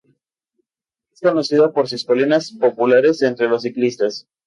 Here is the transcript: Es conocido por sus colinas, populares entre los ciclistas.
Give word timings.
Es 1.13 1.21
conocido 1.21 1.73
por 1.73 1.87
sus 1.87 2.05
colinas, 2.05 2.53
populares 2.53 3.21
entre 3.21 3.47
los 3.47 3.61
ciclistas. 3.61 4.27